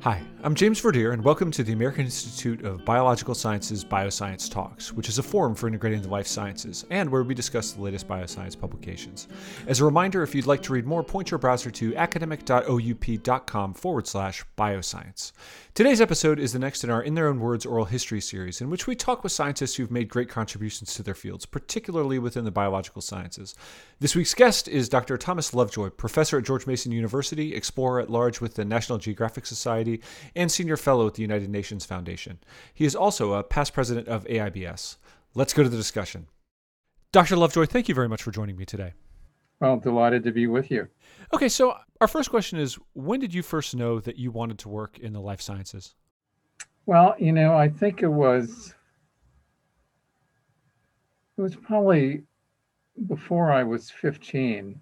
[0.00, 0.35] 嗨。
[0.46, 5.18] I'm James Verdier, and welcome to the American Institute of Biological Sciences Bioscience Talks, which is
[5.18, 9.26] a forum for integrating the life sciences and where we discuss the latest bioscience publications.
[9.66, 14.06] As a reminder, if you'd like to read more, point your browser to academic.oup.com forward
[14.06, 15.32] slash bioscience.
[15.74, 18.70] Today's episode is the next in our In Their Own Words oral history series, in
[18.70, 22.50] which we talk with scientists who've made great contributions to their fields, particularly within the
[22.52, 23.56] biological sciences.
[23.98, 25.18] This week's guest is Dr.
[25.18, 30.00] Thomas Lovejoy, professor at George Mason University, explorer at large with the National Geographic Society,
[30.36, 32.38] and senior fellow at the United Nations Foundation.
[32.74, 34.96] He is also a past president of AIBS.
[35.34, 36.28] Let's go to the discussion.
[37.12, 37.36] Dr.
[37.36, 38.92] Lovejoy, thank you very much for joining me today.
[39.60, 40.88] Well, delighted to be with you.
[41.32, 44.68] Okay, so our first question is when did you first know that you wanted to
[44.68, 45.94] work in the life sciences?
[46.84, 48.74] Well, you know, I think it was
[51.38, 52.22] it was probably
[53.06, 54.80] before I was 15,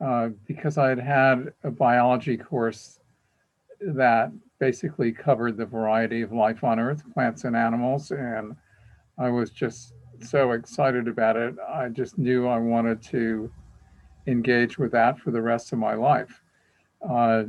[0.00, 2.98] uh, because I had had a biology course
[3.80, 8.56] that basically covered the variety of life on Earth, plants and animals, and
[9.18, 11.54] I was just so excited about it.
[11.68, 13.50] I just knew I wanted to
[14.26, 16.42] engage with that for the rest of my life.
[17.08, 17.44] Uh,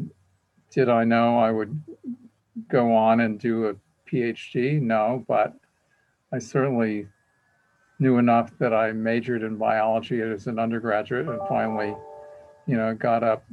[0.71, 1.81] did I know I would
[2.69, 3.75] go on and do a
[4.09, 4.81] PhD?
[4.81, 5.53] No, but
[6.31, 7.07] I certainly
[7.99, 11.95] knew enough that I majored in biology as an undergraduate and finally,
[12.67, 13.43] you know, got up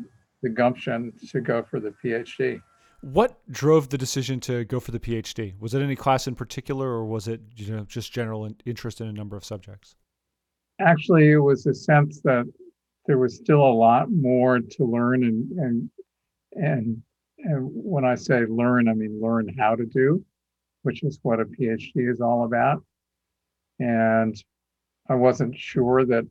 [0.42, 2.60] the gumption to go for the PhD.
[3.00, 5.58] What drove the decision to go for the PhD?
[5.60, 9.08] Was it any class in particular, or was it you know just general interest in
[9.08, 9.96] a number of subjects?
[10.80, 12.46] Actually, it was a sense that
[13.06, 15.90] there was still a lot more to learn, and and
[16.52, 17.02] and,
[17.38, 20.24] and when I say learn, I mean learn how to do,
[20.82, 22.82] which is what a PhD is all about.
[23.78, 24.34] And
[25.08, 26.26] I wasn't sure that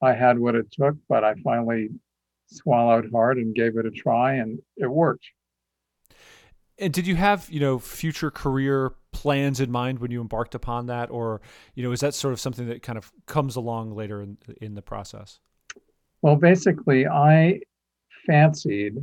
[0.00, 1.88] I had what it took, but I finally
[2.46, 5.24] swallowed hard and gave it a try, and it worked.
[6.78, 10.86] And did you have, you know, future career plans in mind when you embarked upon
[10.86, 11.40] that, or,
[11.74, 14.74] you know, is that sort of something that kind of comes along later in in
[14.74, 15.38] the process?
[16.22, 17.60] Well, basically, I
[18.26, 18.96] fancied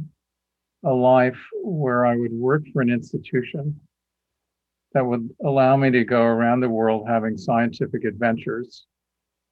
[0.83, 3.79] a life where I would work for an institution
[4.93, 8.85] that would allow me to go around the world having scientific adventures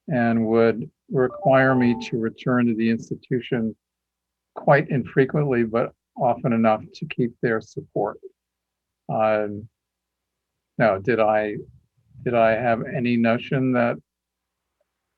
[0.08, 3.76] and would require me to return to the institution
[4.56, 8.20] quite infrequently, but often enough to keep their support.
[9.12, 9.68] Um,
[10.78, 11.56] now, did I
[12.24, 13.98] did I have any notion that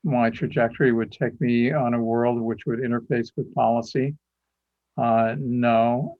[0.04, 4.14] my trajectory would take me on a world which would interface with policy?
[4.96, 6.18] Uh, no,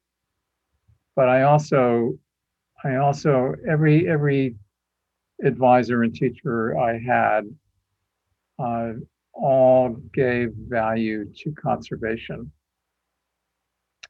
[1.16, 2.18] but I also
[2.84, 4.56] I also every every
[5.44, 7.42] advisor and teacher I had
[8.58, 8.92] uh,
[9.34, 12.50] all gave value to conservation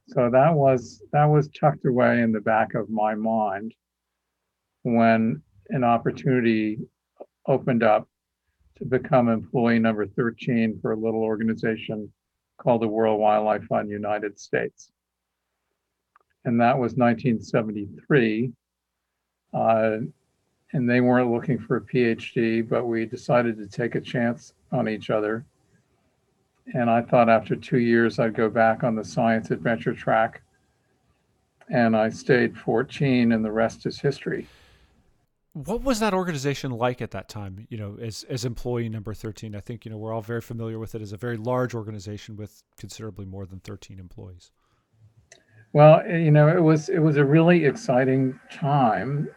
[0.09, 3.73] so that was that was tucked away in the back of my mind
[4.83, 6.79] when an opportunity
[7.47, 8.07] opened up
[8.77, 12.11] to become employee number 13 for a little organization
[12.57, 14.91] called the World Wildlife Fund United States.
[16.45, 18.51] And that was 1973.
[19.53, 19.97] Uh,
[20.73, 24.89] and they weren't looking for a PhD, but we decided to take a chance on
[24.89, 25.45] each other
[26.71, 30.41] and I thought after two years I'd go back on the science adventure track.
[31.69, 34.47] And I stayed 14, and the rest is history.
[35.53, 37.67] What was that organization like at that time?
[37.69, 40.77] You know, as as employee number 13, I think you know we're all very familiar
[40.77, 44.51] with it as a very large organization with considerably more than 13 employees.
[45.71, 49.29] Well, eh, you know, it was it was a really exciting time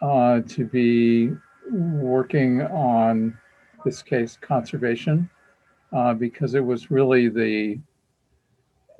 [0.00, 1.32] uh, to be
[1.70, 3.36] working on
[3.84, 5.28] this case conservation
[5.92, 7.78] uh, because it was really the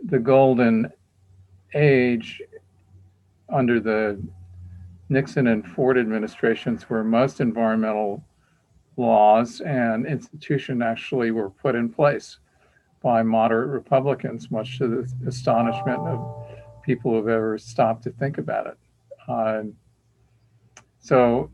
[0.07, 0.93] the golden
[1.75, 2.43] age
[3.49, 4.21] under the
[5.09, 8.25] Nixon and Ford administrations where most environmental
[8.97, 12.39] laws and institutions actually were put in place
[13.03, 16.47] by moderate Republicans, much to the astonishment of
[16.83, 18.79] people who've ever stopped to think about it.
[19.29, 19.63] Uh,
[21.01, 21.51] so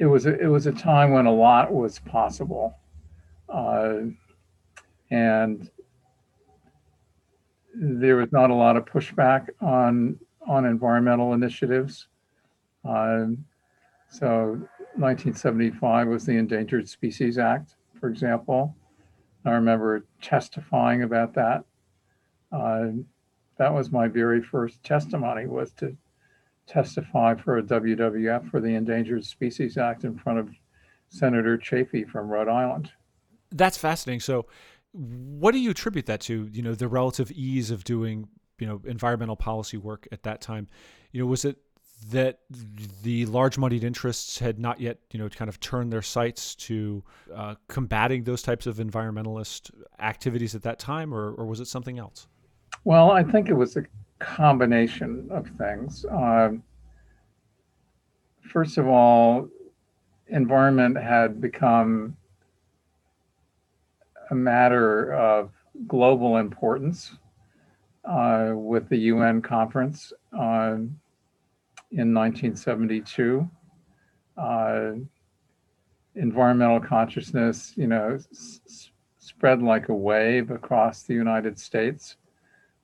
[0.00, 2.78] it was a, it was a time when a lot was possible.
[3.50, 3.98] Uh,
[5.10, 5.70] and
[7.74, 10.18] there was not a lot of pushback on
[10.48, 12.08] on environmental initiatives.
[12.84, 13.44] Um,
[14.08, 14.58] so
[14.96, 18.74] 1975 was the Endangered Species Act, for example.
[19.44, 21.64] I remember testifying about that.
[22.50, 22.86] Uh,
[23.58, 25.94] that was my very first testimony was to
[26.70, 30.50] testify for a WWF for the Endangered Species Act in front of
[31.08, 32.90] Senator Chafee from Rhode Island
[33.52, 34.20] that's fascinating.
[34.20, 34.46] So,
[34.92, 36.48] what do you attribute that to?
[36.52, 38.28] You know, the relative ease of doing
[38.58, 40.68] you know environmental policy work at that time.
[41.12, 41.58] You know, was it
[42.10, 42.38] that
[43.02, 47.04] the large moneyed interests had not yet, you know, kind of turned their sights to
[47.34, 51.98] uh, combating those types of environmentalist activities at that time, or, or was it something
[51.98, 52.26] else?
[52.84, 53.82] Well, I think it was a
[54.20, 56.06] combination of things.
[56.10, 56.62] Um,
[58.40, 59.48] first of all,
[60.28, 62.16] environment had become
[64.30, 65.50] a matter of
[65.88, 67.16] global importance
[68.04, 70.76] uh, with the UN conference uh,
[71.90, 73.48] in 1972.
[74.36, 74.92] Uh,
[76.14, 82.16] environmental consciousness, you know, s- spread like a wave across the United States.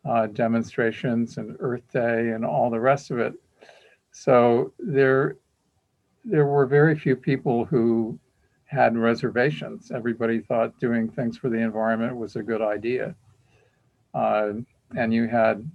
[0.06, 3.34] Uh, demonstrations and Earth Day and all the rest of it.
[4.12, 5.36] So there,
[6.24, 8.18] there were very few people who
[8.66, 9.90] had reservations.
[9.90, 13.14] Everybody thought doing things for the environment was a good idea.
[14.14, 14.52] Uh,
[14.96, 15.68] and you had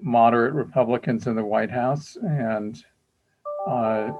[0.00, 2.84] moderate Republicans in the White House, and
[3.66, 4.10] uh,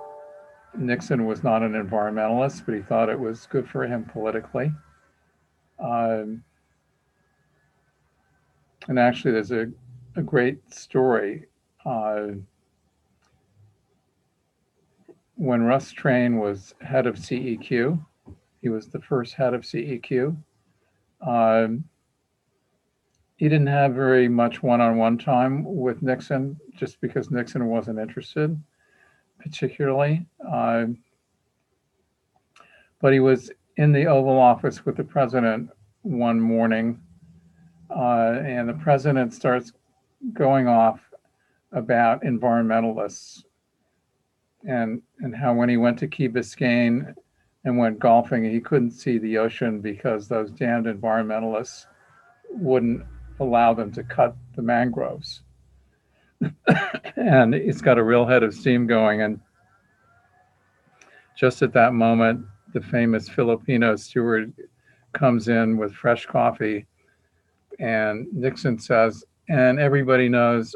[0.77, 4.73] Nixon was not an environmentalist, but he thought it was good for him politically.
[5.79, 6.45] Um,
[8.87, 9.71] and actually, there's a,
[10.17, 11.47] a great story.
[11.85, 12.29] Uh,
[15.35, 18.05] when Russ Train was head of CEQ,
[18.61, 20.37] he was the first head of CEQ.
[21.27, 21.85] Um,
[23.37, 28.61] he didn't have very much one-on-one time with Nixon, just because Nixon wasn't interested,
[29.39, 30.27] particularly.
[30.47, 30.87] Uh,
[33.01, 35.71] but he was in the Oval Office with the president
[36.03, 37.01] one morning,
[37.91, 39.73] uh, and the president starts
[40.33, 41.01] going off
[41.73, 43.45] about environmentalists
[44.67, 47.15] and and how when he went to Key Biscayne
[47.65, 51.87] and went golfing, he couldn't see the ocean because those damned environmentalists
[52.51, 53.05] wouldn't
[53.41, 55.43] allow them to cut the mangroves.
[57.17, 59.23] and he's got a real head of steam going.
[59.23, 59.41] And
[61.37, 64.53] just at that moment, the famous Filipino steward
[65.13, 66.87] comes in with fresh coffee.
[67.79, 70.75] And Nixon says, and everybody knows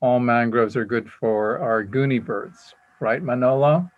[0.00, 2.74] all mangroves are good for our goonie birds.
[3.00, 3.90] Right, Manolo?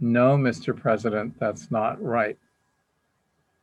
[0.00, 0.78] No, Mr.
[0.78, 2.36] President, that's not right.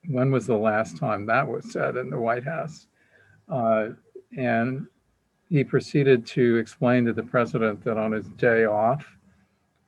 [0.07, 2.87] When was the last time that was said in the White House?
[3.47, 3.89] Uh,
[4.35, 4.87] and
[5.49, 9.05] he proceeded to explain to the president that on his day off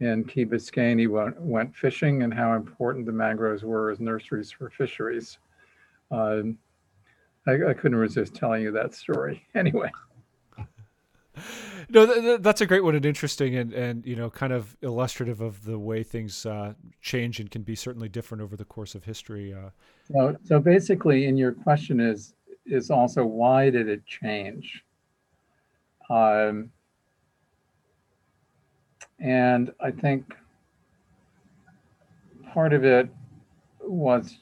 [0.01, 4.51] in Key Biscayne, he went, went fishing and how important the mangroves were as nurseries
[4.51, 5.37] for fisheries.
[6.11, 6.41] Uh,
[7.47, 9.45] I, I couldn't resist telling you that story.
[9.55, 9.89] Anyway
[11.89, 14.75] no, th- th- that's a great one and interesting and, and you know kind of
[14.81, 18.95] illustrative of the way things uh, change and can be certainly different over the course
[18.95, 19.53] of history.
[19.53, 19.69] Uh,
[20.11, 22.33] so, so basically, in your question is
[22.65, 24.83] is also why did it change?
[26.09, 26.71] Um,
[29.19, 30.35] and I think
[32.53, 33.09] part of it
[33.81, 34.37] was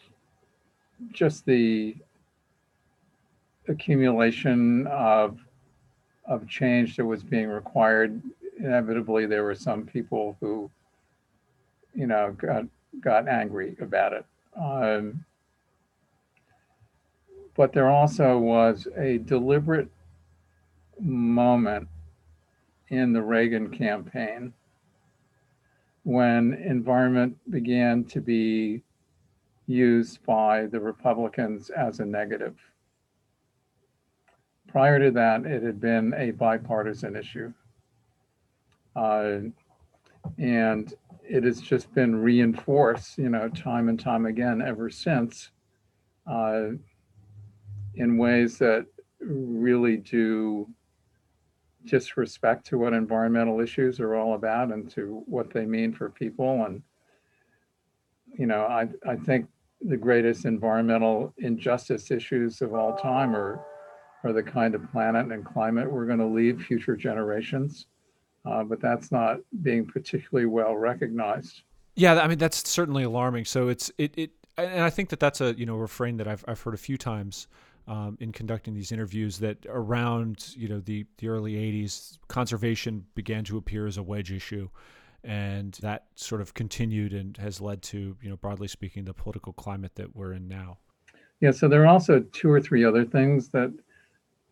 [1.11, 1.95] just the
[3.67, 5.39] accumulation of
[6.25, 8.21] of change that was being required.
[8.57, 10.69] Inevitably, there were some people who,
[11.93, 12.65] you know, got
[12.99, 14.25] got angry about it.
[14.55, 15.25] Um,
[17.55, 19.89] but there also was a deliberate
[20.99, 21.87] moment
[22.89, 24.53] in the Reagan campaign
[26.03, 28.81] when environment began to be
[29.67, 32.55] used by the Republicans as a negative.
[34.71, 37.51] Prior to that, it had been a bipartisan issue.
[38.95, 39.39] Uh,
[40.37, 40.93] and
[41.27, 45.49] it has just been reinforced, you know, time and time again ever since
[46.25, 46.69] uh,
[47.95, 48.85] in ways that
[49.19, 50.67] really do
[51.85, 56.65] disrespect to what environmental issues are all about and to what they mean for people.
[56.65, 56.81] And,
[58.37, 59.47] you know, I, I think
[59.81, 63.65] the greatest environmental injustice issues of all time are
[64.23, 67.87] are the kind of planet and climate we're going to leave future generations.
[68.45, 71.61] Uh, but that's not being particularly well recognized.
[71.95, 73.45] Yeah, I mean that's certainly alarming.
[73.45, 76.43] So it's it it, and I think that that's a you know refrain that I've
[76.47, 77.47] I've heard a few times
[77.87, 83.43] um, in conducting these interviews that around you know the the early '80s, conservation began
[83.45, 84.69] to appear as a wedge issue,
[85.23, 89.53] and that sort of continued and has led to you know broadly speaking the political
[89.53, 90.77] climate that we're in now.
[91.41, 91.51] Yeah.
[91.51, 93.73] So there are also two or three other things that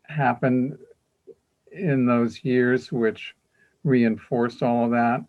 [0.09, 0.77] happened
[1.71, 3.35] in those years, which
[3.83, 5.23] reinforced all of that.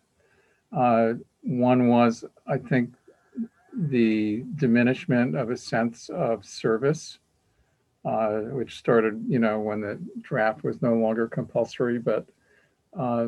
[0.75, 2.93] Uh, one was, I think,
[3.73, 7.19] the diminishment of a sense of service
[8.03, 11.99] uh, which started, you know, when the draft was no longer compulsory.
[11.99, 12.25] But
[12.97, 13.27] uh,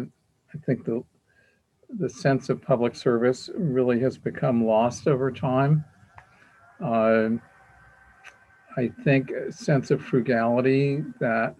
[0.53, 1.03] I think the
[1.99, 5.85] the sense of public service really has become lost over time.
[8.75, 11.55] I think a sense of frugality that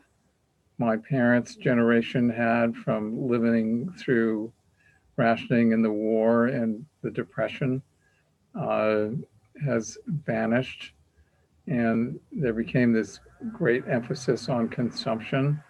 [0.79, 4.51] my parents' generation had from living through
[5.15, 7.83] rationing in the war and the depression
[8.59, 9.09] uh,
[9.63, 10.93] has vanished.
[11.67, 13.19] And there became this
[13.51, 15.61] great emphasis on consumption,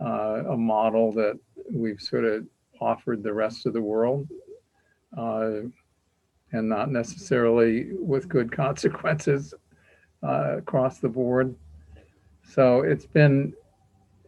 [0.00, 1.38] uh, a model that
[1.72, 2.46] we've sort of
[2.80, 4.28] offered the rest of the world,
[5.16, 5.60] uh,
[6.52, 9.54] and not necessarily with good consequences
[10.24, 11.54] uh, across the board.
[12.42, 13.52] So it's been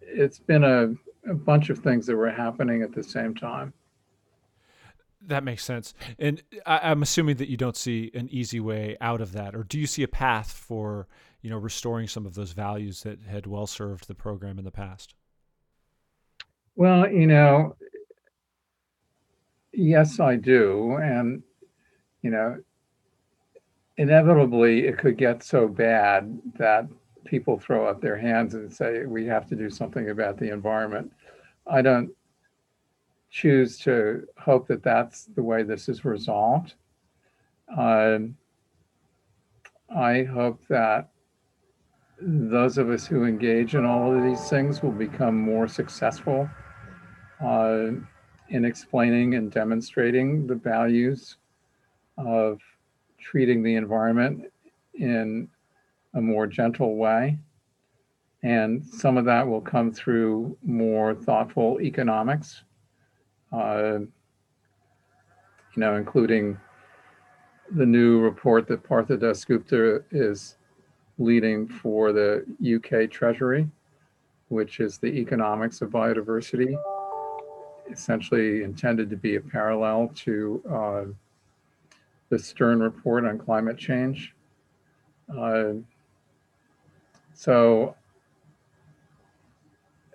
[0.00, 0.94] it's been a,
[1.28, 3.72] a bunch of things that were happening at the same time.
[5.20, 5.92] That makes sense.
[6.18, 9.64] And I, am assuming that you don't see an easy way out of that, or
[9.64, 11.08] do you see a path for
[11.42, 14.70] you know restoring some of those values that had well served the program in the
[14.70, 15.14] past?
[16.76, 17.74] Well, you know,
[19.72, 21.42] yes, I do, and
[22.22, 22.58] you know,
[23.98, 26.86] inevitably it could get so bad that
[27.24, 31.12] people throw up their hands and say we have to do something about the environment.
[31.66, 32.10] I don't
[33.30, 36.74] choose to hope that that's the way this is resolved.
[37.76, 38.36] Um,
[39.94, 41.10] I hope that
[42.20, 46.48] those of us who engage in all of these things will become more successful
[47.44, 47.88] uh,
[48.48, 51.36] in explaining and demonstrating the values
[52.16, 52.60] of
[53.30, 54.44] treating the environment
[54.94, 55.48] in
[56.14, 57.36] a more gentle way.
[58.44, 62.62] And some of that will come through more thoughtful economics,
[63.52, 64.08] uh, you
[65.76, 66.56] know, including
[67.74, 70.56] the new report that Partha Dasgupta is
[71.18, 73.68] leading for the UK Treasury,
[74.48, 76.76] which is the economics of biodiversity,
[77.90, 81.04] essentially intended to be a parallel to uh,
[82.28, 84.34] the Stern report on climate change.
[85.36, 85.74] Uh,
[87.34, 87.94] so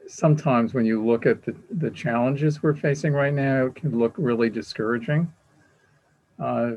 [0.08, 4.14] sometimes when you look at the, the challenges we're facing right now, it can look
[4.18, 5.32] really discouraging.
[6.40, 6.72] Uh,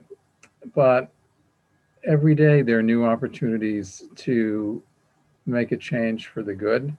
[0.75, 1.11] but
[2.07, 4.83] every day there are new opportunities to
[5.47, 6.97] make a change for the good,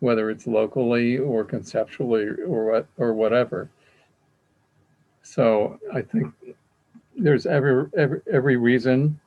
[0.00, 3.70] whether it's locally or conceptually or what or whatever.
[5.22, 6.32] So I think
[7.16, 9.18] there's every every, every reason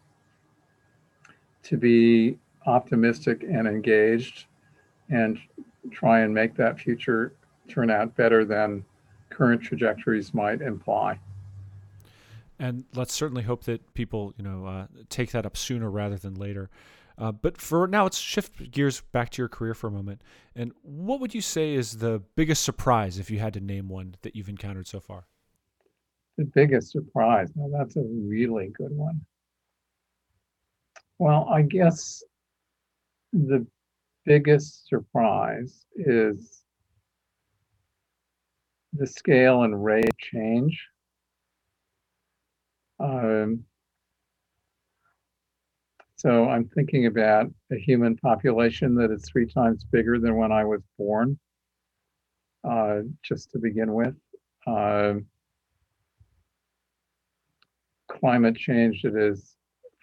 [1.63, 4.45] to be optimistic and engaged
[5.09, 5.39] and
[5.91, 7.33] try and make that future
[7.67, 8.83] turn out better than
[9.29, 11.19] current trajectories might imply.
[12.59, 16.35] And let's certainly hope that people, you know, uh, take that up sooner rather than
[16.35, 16.69] later.
[17.17, 20.21] Uh, but for now, let's shift gears back to your career for a moment.
[20.55, 24.15] And what would you say is the biggest surprise, if you had to name one,
[24.21, 25.25] that you've encountered so far?
[26.37, 27.49] The biggest surprise.
[27.55, 29.21] Now, that's a really good one.
[31.19, 32.23] Well, I guess
[33.33, 33.65] the
[34.23, 36.61] biggest surprise is
[38.93, 40.79] the scale and rate change.
[42.99, 43.63] Um,
[46.17, 50.65] so I'm thinking about a human population that is three times bigger than when I
[50.65, 51.37] was born,
[52.63, 54.15] uh, just to begin with.
[54.65, 55.15] Uh,
[58.19, 59.55] climate change that is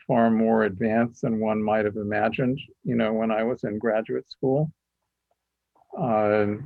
[0.06, 4.30] far more advanced than one might have imagined, you know, when I was in graduate
[4.30, 4.70] school.
[5.98, 6.56] Uh,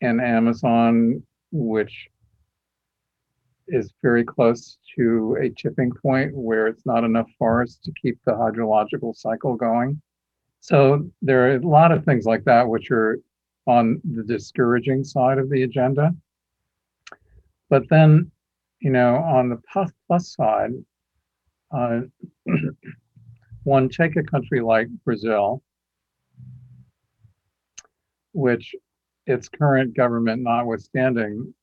[0.00, 1.22] and Amazon,
[1.52, 2.08] which
[3.68, 8.32] is very close to a tipping point where it's not enough forest to keep the
[8.32, 10.00] hydrological cycle going.
[10.60, 13.18] So there are a lot of things like that which are
[13.66, 16.14] on the discouraging side of the agenda.
[17.70, 18.31] But then,
[18.82, 19.60] you know, on the
[20.08, 20.72] plus side,
[21.70, 22.00] uh,
[23.62, 25.62] one, take a country like Brazil,
[28.32, 28.74] which
[29.26, 31.54] its current government notwithstanding,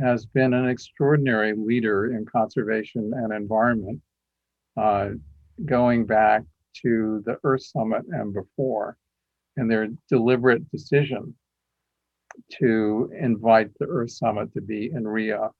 [0.00, 4.00] has been an extraordinary leader in conservation and environment,
[4.78, 5.10] uh,
[5.66, 6.42] going back
[6.82, 8.96] to the Earth Summit and before,
[9.58, 11.34] and their deliberate decision
[12.52, 15.54] to invite the Earth Summit to be in Rio.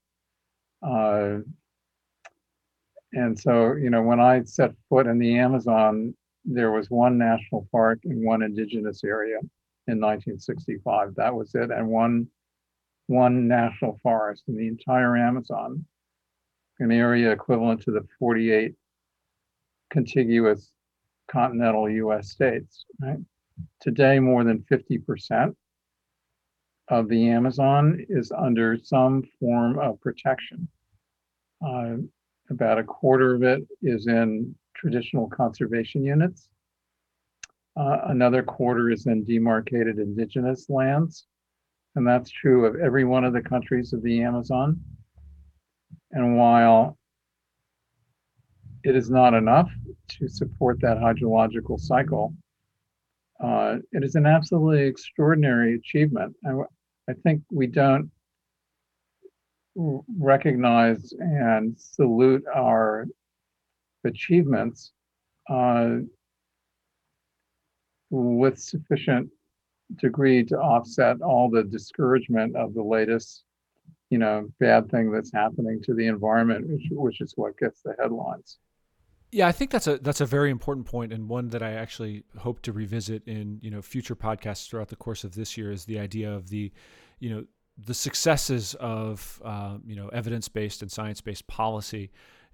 [0.85, 1.39] Uh,
[3.13, 7.67] and so, you know, when I set foot in the Amazon, there was one national
[7.71, 9.37] park and one indigenous area
[9.87, 11.15] in 1965.
[11.15, 12.27] That was it, and one
[13.07, 15.85] one national forest in the entire Amazon,
[16.79, 18.73] an area equivalent to the 48
[19.89, 20.71] contiguous
[21.29, 23.19] continental US states, right?
[23.81, 25.53] Today, more than 50%
[26.89, 30.67] of the Amazon is under some form of protection.
[31.65, 31.95] Uh,
[32.49, 36.49] about a quarter of it is in traditional conservation units.
[37.75, 41.25] Uh, another quarter is in demarcated indigenous lands.
[41.95, 44.79] And that's true of every one of the countries of the Amazon.
[46.11, 46.97] And while
[48.83, 49.71] it is not enough
[50.09, 52.33] to support that hydrological cycle,
[53.43, 56.35] uh, it is an absolutely extraordinary achievement.
[56.45, 56.51] I,
[57.09, 58.09] I think we don't
[59.75, 63.05] recognize and salute our
[64.05, 64.91] achievements
[65.49, 65.97] uh,
[68.09, 69.29] with sufficient
[69.95, 73.43] degree to offset all the discouragement of the latest,
[74.09, 77.95] you know, bad thing that's happening to the environment, which, which is what gets the
[77.99, 78.59] headlines.
[79.33, 82.23] Yeah, I think that's a that's a very important point and one that I actually
[82.37, 85.85] hope to revisit in you know future podcasts throughout the course of this year is
[85.85, 86.71] the idea of the,
[87.19, 87.43] you know,
[87.83, 92.11] the successes of uh, you know evidence based and science based policy,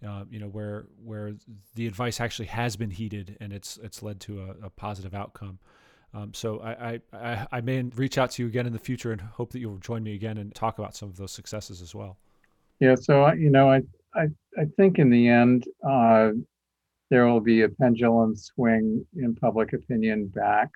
[0.07, 1.33] uh, you know where where
[1.75, 5.59] the advice actually has been heeded and it's it's led to a, a positive outcome.
[6.13, 9.19] Um, so I, I, I may reach out to you again in the future and
[9.19, 12.15] hope that you'll join me again and talk about some of those successes as well.
[12.79, 12.95] Yeah.
[12.95, 13.81] So you know I
[14.15, 15.65] I I think in the end.
[15.86, 16.31] Uh,
[17.10, 20.70] there will be a pendulum swing in public opinion back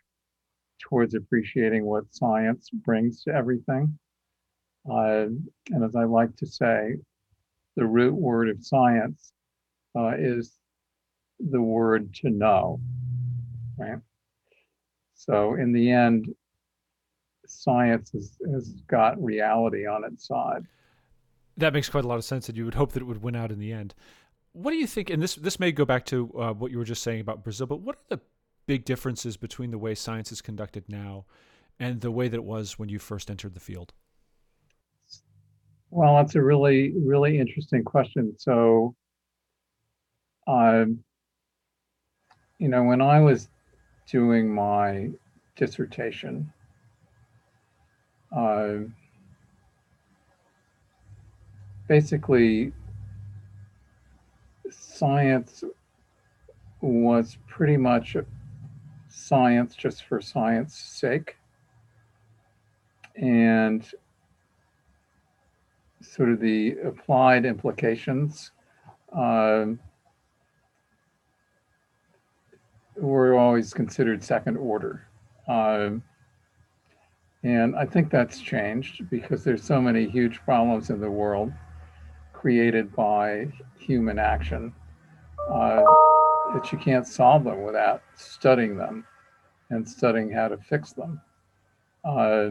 [0.79, 3.97] towards appreciating what science brings to everything.
[4.89, 5.27] Uh,
[5.69, 6.95] and as I like to say,
[7.75, 9.33] the root word of science
[9.95, 10.57] uh, is
[11.39, 12.79] the word to know,
[13.77, 13.99] right?
[15.13, 16.27] So in the end,
[17.45, 20.65] science has, has got reality on its side.
[21.57, 23.35] That makes quite a lot of sense, and you would hope that it would win
[23.35, 23.93] out in the end
[24.53, 25.09] what do you think?
[25.09, 27.67] And this this may go back to uh, what you were just saying about Brazil,
[27.67, 28.21] but what are the
[28.65, 31.25] big differences between the way science is conducted now
[31.79, 33.93] and the way that it was when you first entered the field?
[35.89, 38.35] Well, that's a really really interesting question.
[38.37, 38.95] So,
[40.47, 41.03] um,
[42.59, 43.49] you know, when I was
[44.07, 45.09] doing my
[45.55, 46.51] dissertation,
[48.35, 48.75] uh,
[51.87, 52.71] basically
[54.93, 55.63] science
[56.81, 58.15] was pretty much
[59.09, 61.37] science just for science sake.
[63.15, 63.87] And
[66.01, 68.51] sort of the applied implications
[69.15, 69.65] uh,
[72.95, 75.07] were always considered second order.
[75.47, 75.91] Uh,
[77.43, 81.51] and i think that's changed because there's so many huge problems in the world
[82.31, 84.73] created by human action
[85.51, 85.83] uh,
[86.53, 89.05] that you can't solve them without studying them
[89.69, 91.21] and studying how to fix them.
[92.05, 92.49] Uh,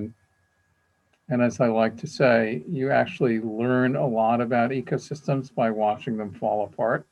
[1.28, 6.16] and as I like to say, you actually learn a lot about ecosystems by watching
[6.16, 7.06] them fall apart,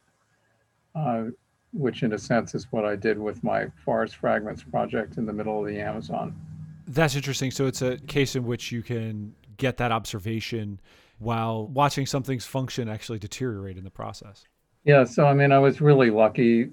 [0.94, 1.24] uh,
[1.72, 5.32] which in a sense is what I did with my forest fragments project in the
[5.32, 6.38] middle of the Amazon.
[6.86, 7.50] That's interesting.
[7.50, 10.80] So it's a case in which you can get that observation
[11.18, 14.44] while watching something's function actually deteriorate in the process.
[14.84, 16.70] Yeah, so I mean, I was really lucky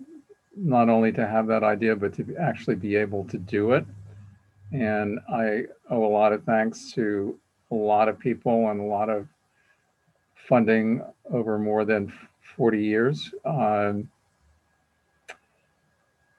[0.55, 3.85] not only to have that idea, but to actually be able to do it.
[4.71, 7.37] And I owe a lot of thanks to
[7.71, 9.27] a lot of people and a lot of
[10.35, 12.11] funding over more than
[12.55, 13.33] 40 years.
[13.45, 14.09] Um,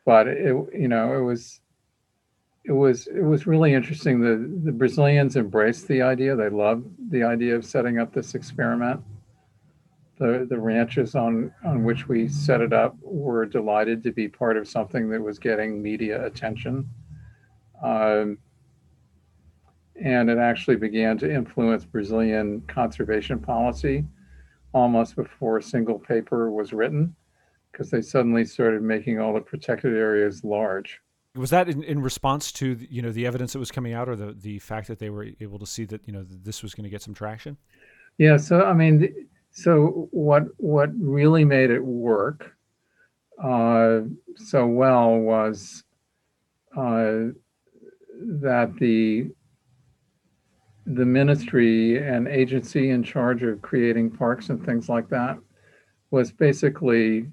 [0.04, 1.61] but it, you know, it was
[2.64, 4.20] it was it was really interesting.
[4.20, 6.35] The the Brazilians embraced the idea.
[6.35, 9.02] They loved the idea of setting up this experiment.
[10.18, 14.57] The the ranches on on which we set it up were delighted to be part
[14.57, 16.88] of something that was getting media attention.
[17.83, 18.38] Um,
[20.02, 24.04] and it actually began to influence Brazilian conservation policy
[24.72, 27.14] almost before a single paper was written,
[27.72, 31.00] because they suddenly started making all the protected areas large
[31.38, 34.16] was that in, in response to you know the evidence that was coming out or
[34.16, 36.85] the the fact that they were able to see that you know this was going
[36.85, 37.57] to get some traction
[38.18, 39.28] yeah so i mean
[39.59, 42.55] so what what really made it work
[43.42, 44.01] uh,
[44.37, 45.85] so well was
[46.77, 47.31] uh,
[48.21, 49.31] that the
[50.87, 55.38] the ministry and agency in charge of creating parks and things like that
[56.11, 57.27] was basically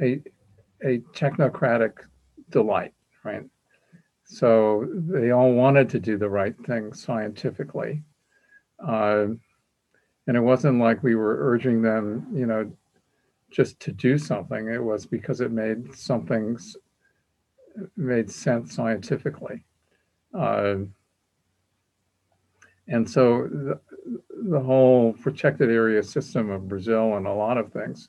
[0.00, 0.20] a
[0.84, 1.92] a technocratic
[2.50, 2.92] delight
[3.24, 3.44] right?
[4.24, 8.02] So they all wanted to do the right thing scientifically.
[8.78, 9.26] Uh,
[10.26, 12.70] and it wasn't like we were urging them, you know,
[13.50, 14.68] just to do something.
[14.68, 16.58] It was because it made something
[17.96, 19.64] made sense scientifically.
[20.32, 20.76] Uh,
[22.88, 23.80] and so the,
[24.50, 28.08] the whole protected area system of Brazil and a lot of things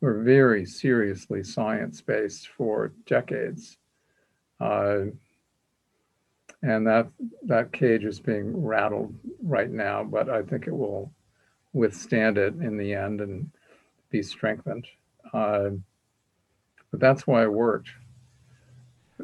[0.00, 3.78] were very seriously science based for decades.
[4.60, 5.06] Uh,
[6.62, 7.08] and that
[7.42, 11.12] that cage is being rattled right now, but I think it will
[11.72, 13.50] withstand it in the end and
[14.10, 14.86] be strengthened.
[15.32, 15.70] Uh,
[16.90, 17.88] but that's why it worked.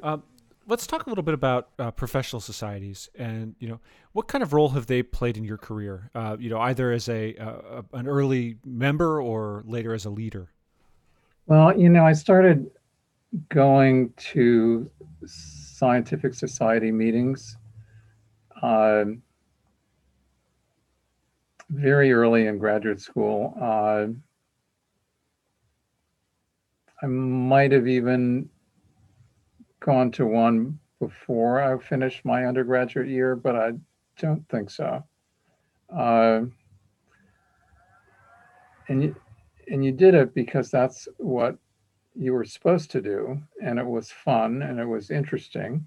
[0.02, 0.22] Um,
[0.68, 3.80] let's talk a little bit about uh, professional societies and you know
[4.12, 7.08] what kind of role have they played in your career uh, you know either as
[7.08, 10.50] a, uh, an early member or later as a leader
[11.46, 12.70] well you know i started
[13.48, 14.88] going to
[15.26, 17.56] scientific society meetings
[18.62, 19.22] um,
[21.70, 24.06] very early in graduate school uh,
[27.02, 28.48] i might have even
[29.80, 33.72] gone to one before I finished my undergraduate year, but I
[34.18, 35.04] don't think so.
[35.94, 36.42] Uh,
[38.88, 39.16] and you,
[39.68, 41.56] and you did it because that's what
[42.14, 45.86] you were supposed to do, and it was fun and it was interesting.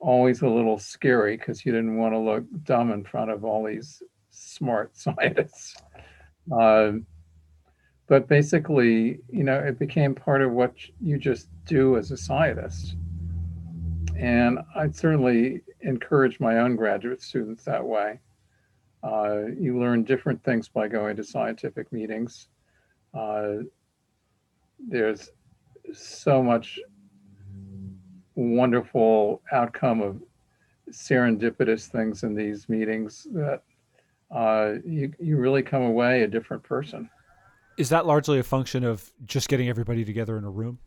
[0.00, 3.64] Always a little scary because you didn't want to look dumb in front of all
[3.64, 4.02] these
[4.34, 5.76] smart scientists.
[6.52, 6.92] Uh,
[8.06, 12.96] but basically, you know, it became part of what you just do as a scientist.
[14.16, 18.20] And I'd certainly encourage my own graduate students that way.
[19.02, 22.48] Uh, you learn different things by going to scientific meetings.
[23.12, 23.56] Uh,
[24.78, 25.30] there's
[25.92, 26.78] so much
[28.34, 30.22] wonderful outcome of
[30.90, 33.62] serendipitous things in these meetings that
[34.34, 37.08] uh, you, you really come away a different person
[37.76, 40.78] is that largely a function of just getting everybody together in a room?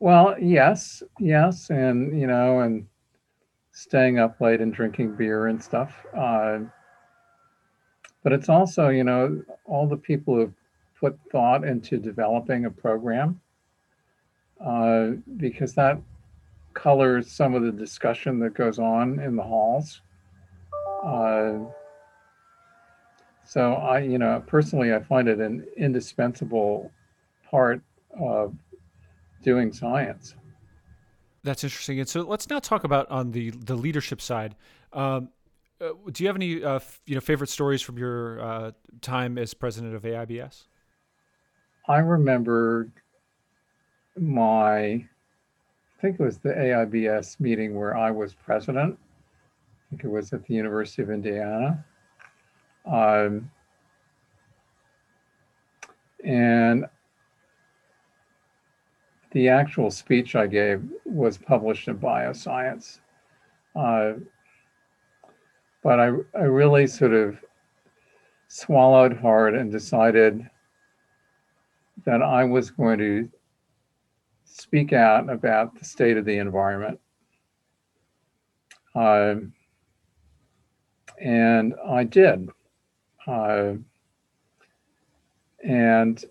[0.00, 2.86] Well, yes, yes, and you know, and
[3.72, 5.94] staying up late and drinking beer and stuff.
[6.16, 6.60] Uh,
[8.22, 10.54] but it's also, you know, all the people who've
[10.98, 13.40] put thought into developing a program,
[14.64, 16.00] uh, because that
[16.74, 20.00] colors some of the discussion that goes on in the halls.
[21.04, 21.58] Uh,
[23.44, 26.90] so I, you know, personally, I find it an indispensable
[27.50, 27.82] part
[28.18, 28.54] of
[29.42, 30.34] doing science.
[31.44, 31.98] That's interesting.
[31.98, 34.54] And so let's now talk about on the the leadership side.
[34.92, 35.30] Um,
[35.80, 39.38] uh, do you have any uh, f- you know favorite stories from your uh, time
[39.38, 40.68] as president of AIBS?
[41.88, 42.88] I remember
[44.16, 45.06] my, I
[46.00, 48.96] think it was the AIBS meeting where I was president.
[48.96, 51.84] I think it was at the University of Indiana.
[52.84, 53.50] Um,
[56.24, 56.86] and
[59.32, 63.00] the actual speech I gave was published in Bioscience.
[63.74, 64.12] Uh,
[65.82, 67.38] but I, I really sort of
[68.48, 70.48] swallowed hard and decided
[72.04, 73.28] that I was going to
[74.44, 77.00] speak out about the state of the environment.
[78.94, 79.36] Uh,
[81.18, 82.50] and I did.
[83.26, 83.74] Uh,
[85.64, 86.24] and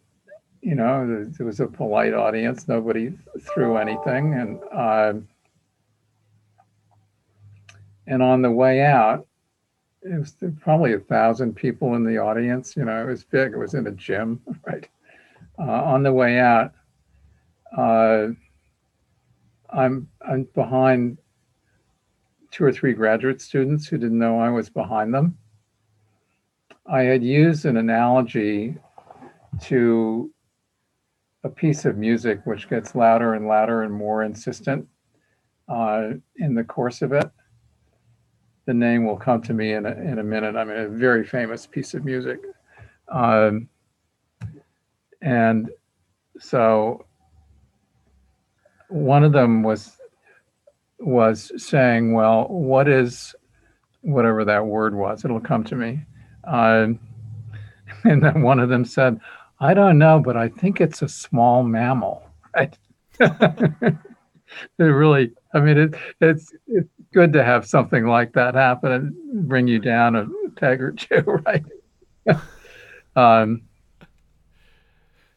[0.61, 2.67] you know, it was a polite audience.
[2.67, 3.13] Nobody
[3.53, 5.13] threw anything, and uh,
[8.07, 9.25] and on the way out,
[10.03, 12.75] it was probably a thousand people in the audience.
[12.75, 13.53] You know, it was big.
[13.53, 14.87] It was in a gym, right?
[15.57, 16.73] Uh, on the way out,
[17.75, 18.27] uh,
[19.69, 21.17] I'm I'm behind
[22.51, 25.37] two or three graduate students who didn't know I was behind them.
[26.85, 28.75] I had used an analogy
[29.63, 30.31] to
[31.43, 34.87] a piece of music which gets louder and louder and more insistent
[35.69, 37.29] uh, in the course of it.
[38.65, 40.55] The name will come to me in a, in a minute.
[40.55, 42.39] I mean, a very famous piece of music.
[43.07, 43.67] Um,
[45.21, 45.69] and
[46.39, 47.05] so
[48.89, 49.97] one of them was
[50.99, 53.35] was saying, well, what is
[54.01, 55.25] whatever that word was?
[55.25, 56.01] It'll come to me.
[56.43, 56.87] Uh,
[58.03, 59.19] and then one of them said,
[59.59, 62.23] I don't know, but I think it's a small mammal,
[62.55, 62.77] right?
[63.19, 63.93] it
[64.79, 69.67] really, I mean, it, it's it's good to have something like that happen and bring
[69.67, 71.63] you down a peg or two, right?
[73.15, 73.61] um,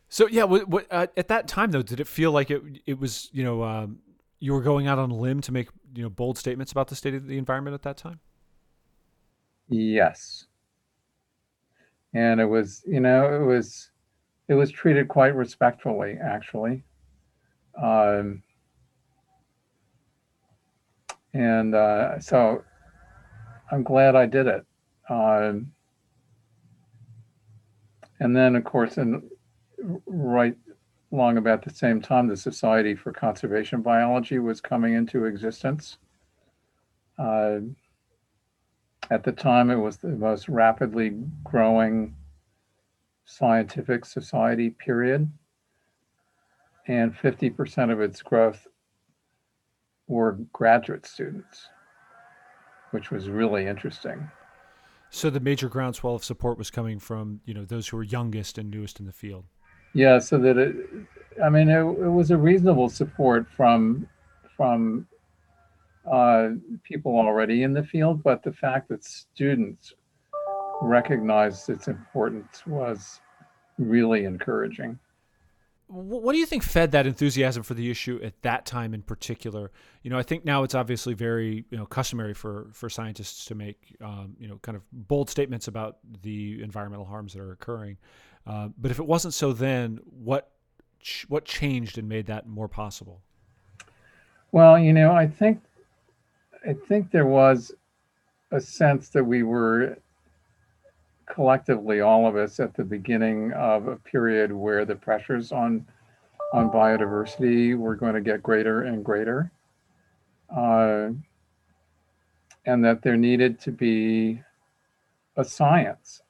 [0.08, 2.98] so yeah, what, what, uh, at that time though, did it feel like it it
[2.98, 3.98] was you know um,
[4.38, 6.96] you were going out on a limb to make you know bold statements about the
[6.96, 8.20] state of the environment at that time?
[9.68, 10.46] Yes.
[12.14, 13.90] And it was, you know, it was
[14.48, 16.84] it was treated quite respectfully, actually.
[17.80, 18.42] Um,
[21.32, 22.62] and uh, so
[23.70, 24.64] I'm glad I did it.
[25.08, 25.72] Um,
[28.20, 29.28] and then, of course, in
[30.06, 30.56] right
[31.12, 35.98] along about the same time, the Society for Conservation Biology was coming into existence.
[37.18, 37.60] Uh,
[39.10, 41.12] at the time, it was the most rapidly
[41.42, 42.14] growing
[43.24, 45.30] scientific society, period.
[46.86, 48.66] And 50% of its growth
[50.06, 51.68] were graduate students,
[52.90, 54.30] which was really interesting.
[55.10, 58.58] So the major groundswell of support was coming from, you know, those who were youngest
[58.58, 59.44] and newest in the field.
[59.94, 60.74] Yeah, so that it,
[61.42, 64.08] I mean, it, it was a reasonable support from
[64.56, 65.06] from
[66.10, 66.50] uh,
[66.82, 69.94] people already in the field, but the fact that students
[70.82, 73.20] recognized its importance was
[73.78, 74.98] really encouraging.
[75.86, 79.70] What do you think fed that enthusiasm for the issue at that time in particular?
[80.02, 83.54] You know, I think now it's obviously very you know customary for for scientists to
[83.54, 87.98] make um, you know kind of bold statements about the environmental harms that are occurring.
[88.46, 90.50] Uh, but if it wasn't so then, what
[91.00, 93.20] ch- what changed and made that more possible?
[94.52, 95.60] Well, you know, I think
[96.66, 97.72] I think there was
[98.50, 99.98] a sense that we were
[101.26, 105.86] collectively, all of us, at the beginning of a period where the pressures on
[106.52, 109.50] on biodiversity were going to get greater and greater,
[110.54, 111.08] uh,
[112.64, 114.40] and that there needed to be
[115.36, 116.22] a science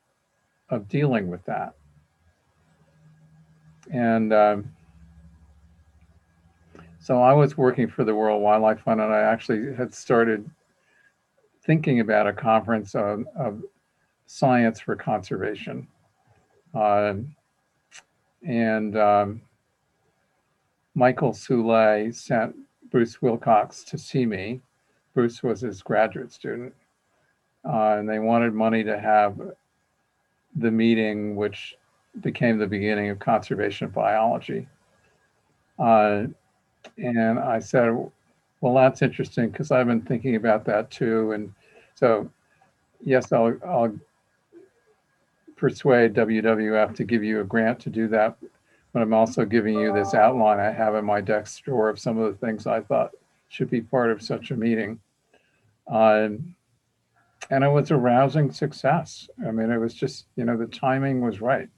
[0.71, 1.75] of dealing with that.
[3.93, 4.75] And um,
[7.05, 10.49] so I was working for the World Wildlife Fund, and I actually had started
[11.63, 13.63] thinking about a conference of, of
[14.25, 15.87] science for conservation.
[16.75, 17.17] Uh,
[18.43, 19.43] and um,
[20.95, 22.57] Michael Soule sent
[22.91, 24.63] Bruce Wilcox to see me.
[25.13, 26.73] Bruce was his graduate student.
[27.69, 29.39] Uh, and they wanted money to have
[30.57, 31.77] the meeting, which
[32.23, 34.67] became the beginning of conservation biology.
[35.79, 36.29] Uh,
[36.99, 37.91] and I said,
[38.61, 41.33] well, that's interesting because I've been thinking about that too.
[41.33, 41.53] And
[41.95, 42.31] so,
[43.03, 43.95] yes, I'll, I'll
[45.57, 48.37] persuade WWF to give you a grant to do that.
[48.93, 52.17] But I'm also giving you this outline I have in my desk drawer of some
[52.17, 53.11] of the things I thought
[53.49, 55.01] should be part of such a meeting.
[55.89, 56.55] Um,
[57.51, 59.29] and it was a rousing success.
[59.47, 61.69] I mean, it was just, you know, the timing was right.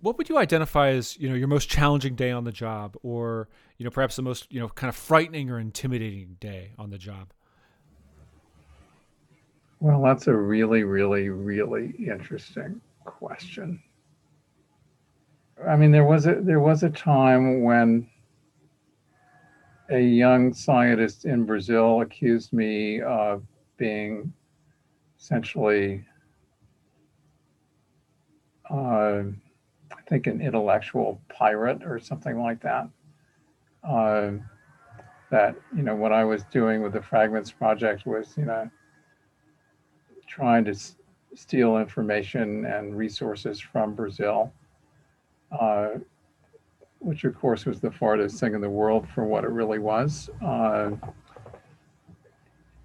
[0.00, 3.48] What would you identify as, you know, your most challenging day on the job or,
[3.78, 6.98] you know, perhaps the most, you know, kind of frightening or intimidating day on the
[6.98, 7.32] job?
[9.80, 13.82] Well, that's a really, really, really interesting question.
[15.66, 18.08] I mean, there was a there was a time when
[19.90, 23.42] a young scientist in Brazil accused me of
[23.76, 24.32] being
[25.18, 26.04] essentially,
[28.70, 29.22] uh,
[30.08, 32.88] think, an intellectual pirate or something like that.
[33.84, 34.32] Uh,
[35.30, 38.70] that you know what I was doing with the Fragments Project was you know
[40.26, 40.96] trying to s-
[41.34, 44.52] steal information and resources from Brazil,
[45.58, 45.90] uh,
[46.98, 50.30] which of course was the farthest thing in the world for what it really was.
[50.44, 50.90] Uh,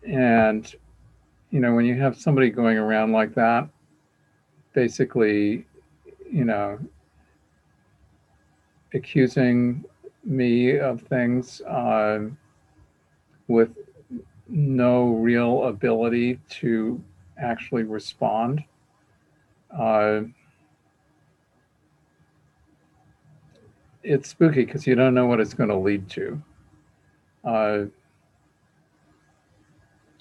[0.05, 0.75] and,
[1.49, 3.69] you know, when you have somebody going around like that,
[4.73, 5.65] basically,
[6.29, 6.79] you know,
[8.93, 9.83] accusing
[10.23, 12.19] me of things uh,
[13.47, 13.71] with
[14.47, 17.01] no real ability to
[17.37, 18.63] actually respond.
[19.77, 20.21] Uh,
[24.03, 26.41] it's spooky because you don't know what it's going to lead to.
[27.43, 27.83] Uh,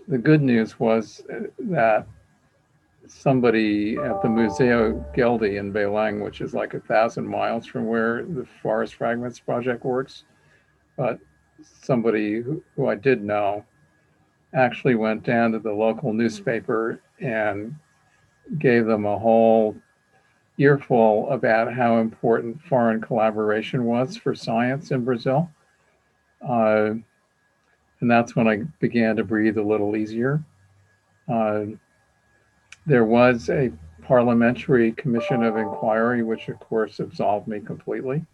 [0.08, 2.06] the good news was uh, that
[3.12, 8.24] somebody at the Museu Goeldi in Belém, which is like a thousand miles from where
[8.24, 10.24] the Forest Fragments Project works,
[10.96, 11.18] but
[11.62, 13.64] somebody who, who I did know
[14.54, 17.74] actually went down to the local newspaper and
[18.58, 19.76] gave them a whole
[20.58, 25.50] earful about how important foreign collaboration was for science in Brazil.
[26.46, 26.94] Uh,
[28.00, 30.42] and that's when I began to breathe a little easier.
[31.28, 31.66] Uh,
[32.86, 38.24] there was a parliamentary commission of inquiry, which of course absolved me completely.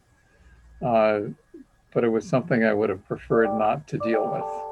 [0.84, 1.20] Uh,
[1.92, 4.68] but it was something I would have preferred not to deal with.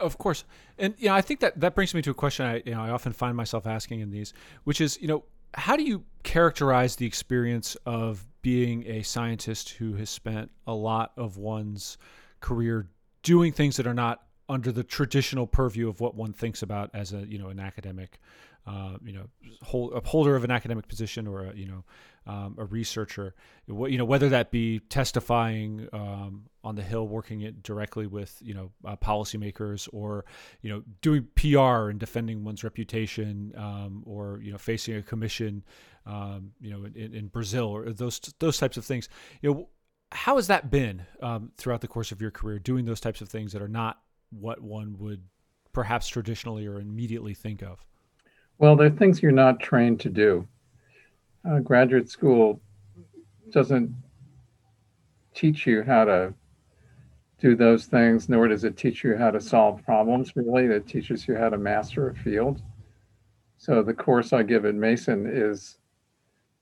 [0.00, 0.44] Of course,
[0.78, 2.82] and you know, I think that that brings me to a question I you know
[2.82, 4.32] I often find myself asking in these,
[4.64, 9.94] which is you know how do you characterize the experience of being a scientist who
[9.94, 11.98] has spent a lot of one's
[12.40, 12.88] career
[13.22, 17.12] doing things that are not under the traditional purview of what one thinks about as
[17.12, 18.18] a you know an academic
[18.66, 19.24] uh, you know
[19.62, 21.84] hold, a holder of an academic position or a you know
[22.26, 23.34] um, a researcher
[23.66, 28.54] you know whether that be testifying um, on the hill working it directly with you
[28.54, 30.24] know uh, policymakers or
[30.60, 35.64] you know doing PR and defending one's reputation um, or you know facing a commission
[36.06, 39.08] um, you know in, in, Brazil or those those types of things
[39.40, 39.68] you know
[40.12, 43.28] how has that been um, throughout the course of your career doing those types of
[43.28, 45.22] things that are not what one would
[45.72, 47.84] perhaps traditionally or immediately think of?
[48.60, 50.46] Well, there are things you're not trained to do.
[51.48, 52.60] Uh, graduate school
[53.48, 53.90] doesn't
[55.34, 56.34] teach you how to
[57.38, 60.66] do those things, nor does it teach you how to solve problems, really.
[60.66, 62.60] It teaches you how to master a field.
[63.56, 65.78] So the course I give at Mason is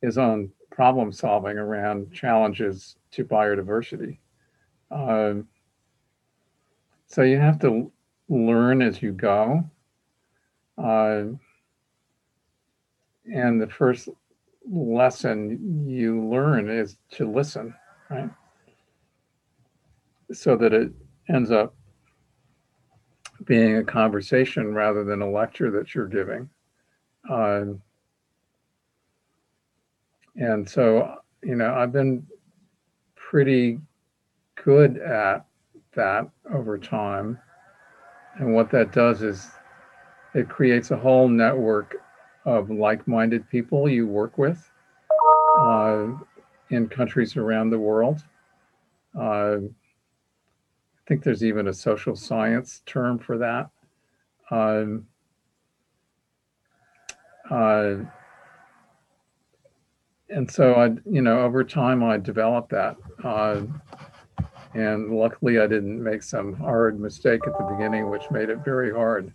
[0.01, 4.19] is on problem solving around challenges to biodiversity.
[4.93, 5.49] Um,
[7.09, 7.91] so you have to
[8.29, 9.65] learn as you go.
[10.81, 11.25] Uh,
[13.33, 14.09] and the first
[14.71, 17.75] lesson you learn is to listen,
[18.11, 18.31] right?
[20.33, 20.93] So that it
[21.29, 21.75] ends up
[23.45, 26.49] being a conversation rather than a lecture that you're giving.
[27.31, 27.65] Uh,
[30.37, 32.27] and so, you know, I've been
[33.17, 33.81] pretty
[34.65, 35.47] good at
[35.95, 37.39] that over time.
[38.37, 39.49] And what that does is
[40.35, 41.97] it creates a whole network
[42.49, 44.71] of like minded people you work with
[45.61, 46.07] uh,
[46.71, 48.25] in countries around the world.
[49.19, 53.71] Uh, I think there's even a social science term for that.
[54.51, 55.07] Um,
[57.51, 57.97] uh,
[60.31, 62.97] and so I, you know, over time I developed that.
[63.23, 63.63] Uh,
[64.75, 68.93] and luckily, I didn't make some hard mistake at the beginning, which made it very
[68.93, 69.35] hard.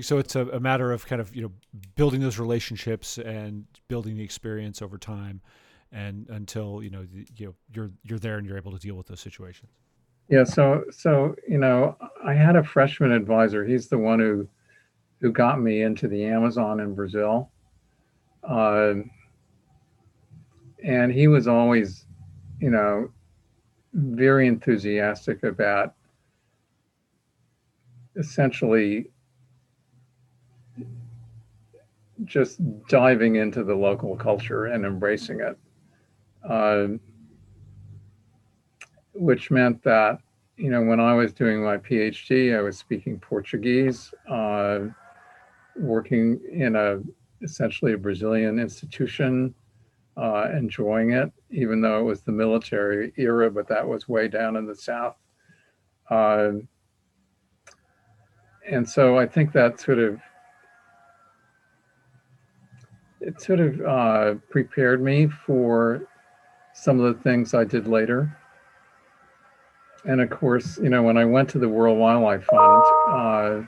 [0.00, 1.52] So it's a, a matter of kind of you know
[1.94, 5.40] building those relationships and building the experience over time,
[5.92, 9.06] and until you know you know you're you're there and you're able to deal with
[9.06, 9.70] those situations.
[10.28, 10.44] Yeah.
[10.44, 13.64] So so you know I had a freshman advisor.
[13.64, 14.48] He's the one who
[15.20, 17.50] who got me into the Amazon in Brazil.
[18.42, 18.94] Uh,
[20.82, 22.06] and he was always,
[22.58, 23.10] you know,
[23.92, 25.94] very enthusiastic about
[28.16, 29.10] essentially
[32.30, 35.58] just diving into the local culture and embracing it,
[36.48, 36.86] uh,
[39.12, 40.18] which meant that
[40.56, 44.80] you know when I was doing my PhD, I was speaking Portuguese, uh,
[45.76, 47.00] working in a
[47.42, 49.52] essentially a Brazilian institution
[50.16, 54.56] uh, enjoying it, even though it was the military era, but that was way down
[54.56, 55.16] in the South.
[56.10, 56.52] Uh,
[58.70, 60.20] and so I think that sort of
[63.20, 66.06] it sort of uh, prepared me for
[66.72, 68.36] some of the things I did later.
[70.04, 73.66] And of course, you know, when I went to the World Wildlife Fund, uh,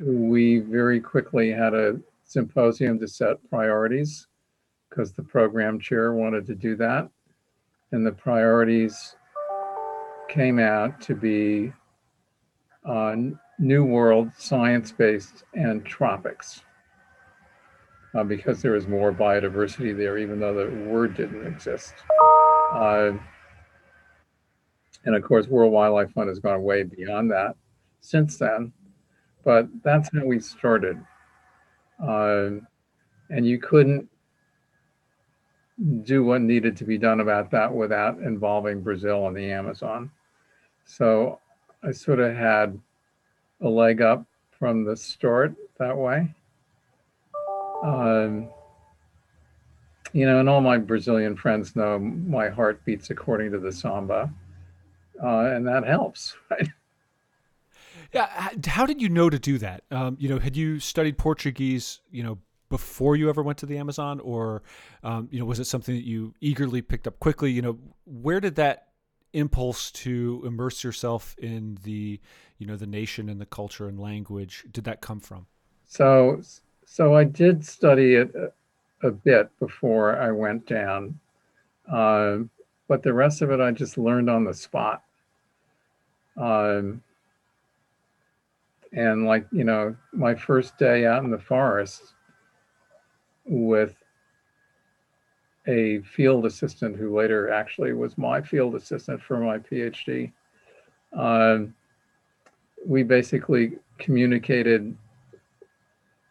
[0.00, 4.26] we very quickly had a symposium to set priorities
[4.88, 7.08] because the program chair wanted to do that.
[7.92, 9.16] And the priorities
[10.28, 11.72] came out to be
[12.84, 13.16] uh,
[13.58, 16.62] New World, science based, and tropics.
[18.18, 21.94] Uh, because there was more biodiversity there, even though the word didn't exist.
[22.72, 23.12] Uh,
[25.04, 27.54] and of course, World Wildlife Fund has gone way beyond that
[28.00, 28.72] since then.
[29.44, 30.98] But that's how we started.
[32.02, 32.50] Uh,
[33.30, 34.08] and you couldn't
[36.02, 40.10] do what needed to be done about that without involving Brazil and the Amazon.
[40.86, 41.38] So
[41.84, 42.80] I sort of had
[43.60, 44.26] a leg up
[44.58, 46.34] from the start that way.
[47.82, 48.48] Um,
[50.12, 54.32] you know, and all my Brazilian friends know my heart beats according to the samba,
[55.22, 56.68] uh, and that helps, right?
[58.12, 58.48] Yeah.
[58.66, 59.84] How did you know to do that?
[59.90, 62.38] Um, you know, had you studied Portuguese, you know,
[62.70, 64.62] before you ever went to the Amazon, or
[65.02, 67.50] um, you know, was it something that you eagerly picked up quickly?
[67.50, 68.88] You know, where did that
[69.34, 72.18] impulse to immerse yourself in the
[72.56, 75.46] you know the nation and the culture and language did that come from?
[75.86, 76.42] So,
[76.90, 78.34] so I did study it
[79.02, 81.18] a, bit before I went down,
[81.90, 82.38] uh,
[82.88, 85.02] but the rest of it I just learned on the spot.
[86.36, 87.02] Um,
[88.92, 92.14] and like you know, my first day out in the forest,
[93.44, 93.94] with
[95.66, 100.32] a field assistant who later actually was my field assistant for my PhD.
[101.16, 101.58] uh,
[102.86, 104.96] we basically communicated,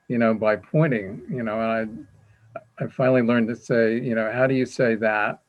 [0.07, 2.07] you know, by pointing, you know, and
[2.79, 5.41] I, I finally learned to say, you know, how do you say that?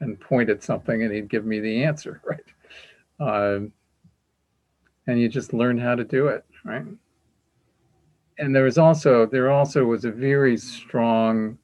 [0.00, 2.22] And point at something, and he'd give me the answer,
[3.20, 3.54] right?
[3.54, 3.72] Um,
[5.06, 6.84] and you just learn how to do it, right?
[8.38, 11.58] And there was also there also was a very strong,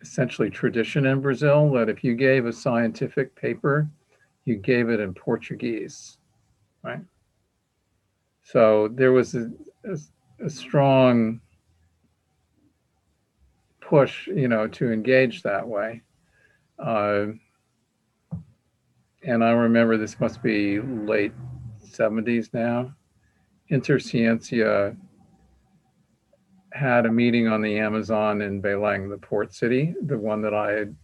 [0.00, 3.88] essentially tradition in Brazil that if you gave a scientific paper,
[4.44, 6.18] you gave it in Portuguese,
[6.84, 7.00] right?
[8.42, 9.50] So there was a,
[9.88, 11.40] a, a strong
[13.80, 16.02] push, you know, to engage that way.
[16.78, 17.26] Uh,
[19.22, 21.32] and I remember this must be late
[21.84, 22.94] 70s now.
[23.70, 24.96] Interciencia
[26.72, 30.72] had a meeting on the Amazon in Belém, the port city, the one that I
[30.72, 30.96] had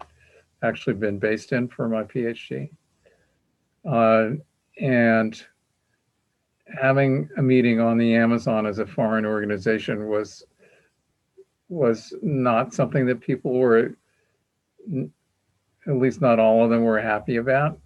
[0.62, 2.70] actually been based in for my PhD.
[3.84, 4.30] Uh,
[4.80, 5.44] and
[6.66, 10.44] having a meeting on the Amazon as a foreign organization was
[11.68, 13.96] was not something that people were
[15.86, 17.78] at least not all of them were happy about.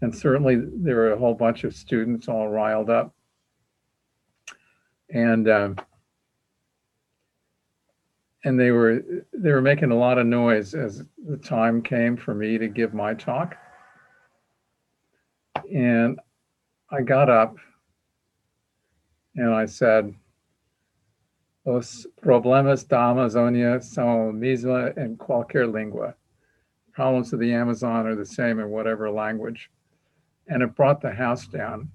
[0.00, 3.14] And certainly there were a whole bunch of students all riled up.
[5.10, 5.76] And um,
[8.44, 9.02] and they were
[9.32, 12.94] they were making a lot of noise as the time came for me to give
[12.94, 13.56] my talk.
[15.74, 16.20] And
[16.90, 17.56] i got up
[19.36, 20.14] and i said
[21.66, 26.14] Os problemas da Amazônia são misma en qualquer língua.
[26.92, 29.70] Problems of the Amazon are the same in whatever language.
[30.46, 31.90] And it brought the house down.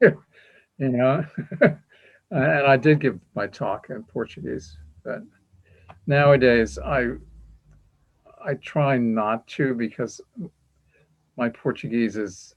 [0.00, 0.16] you
[0.78, 1.24] know,
[1.60, 5.22] and I did give my talk in Portuguese, but
[6.08, 7.12] nowadays I
[8.44, 10.20] I try not to because
[11.36, 12.56] my Portuguese is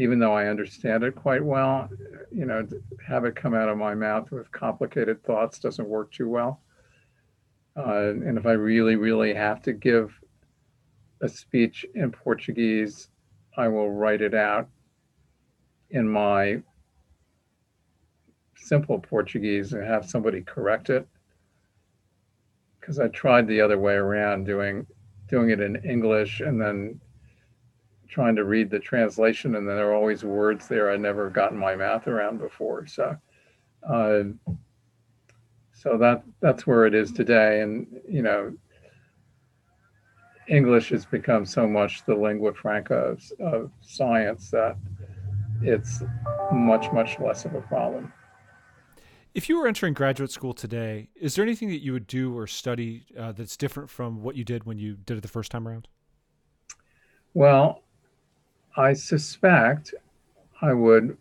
[0.00, 1.90] even though I understand it quite well,
[2.32, 2.66] you know,
[3.06, 6.62] have it come out of my mouth with complicated thoughts doesn't work too well.
[7.76, 10.18] Uh, and if I really, really have to give
[11.20, 13.08] a speech in Portuguese,
[13.58, 14.70] I will write it out
[15.90, 16.62] in my
[18.56, 21.06] simple Portuguese and have somebody correct it.
[22.80, 24.86] Because I tried the other way around, doing
[25.28, 26.98] doing it in English and then
[28.10, 31.56] trying to read the translation, and then there are always words there I never gotten
[31.56, 32.86] my math around before.
[32.86, 33.16] So,
[33.88, 34.22] uh,
[35.72, 38.52] so that that's where it is today, and you know,
[40.48, 44.76] English has become so much the lingua franca of, of science that
[45.62, 46.02] it's
[46.52, 48.12] much much less of a problem.
[49.32, 52.48] If you were entering graduate school today, is there anything that you would do or
[52.48, 55.68] study uh, that's different from what you did when you did it the first time
[55.68, 55.86] around?
[57.32, 57.84] Well,
[58.76, 59.94] I suspect
[60.62, 61.16] I would